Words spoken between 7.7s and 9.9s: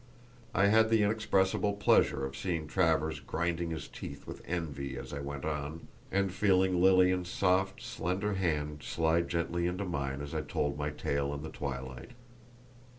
slender hand glide silently into